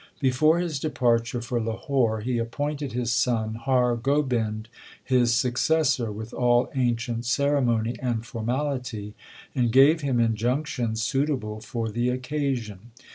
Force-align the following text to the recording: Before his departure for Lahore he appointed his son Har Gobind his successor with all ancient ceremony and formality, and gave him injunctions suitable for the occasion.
Before 0.19 0.57
his 0.57 0.79
departure 0.79 1.41
for 1.41 1.61
Lahore 1.61 2.21
he 2.21 2.39
appointed 2.39 2.91
his 2.91 3.11
son 3.11 3.53
Har 3.53 3.95
Gobind 3.95 4.67
his 5.03 5.31
successor 5.31 6.11
with 6.11 6.33
all 6.33 6.71
ancient 6.73 7.23
ceremony 7.25 7.95
and 8.01 8.25
formality, 8.25 9.13
and 9.53 9.69
gave 9.71 10.01
him 10.01 10.19
injunctions 10.19 11.03
suitable 11.03 11.59
for 11.61 11.87
the 11.87 12.09
occasion. 12.09 12.89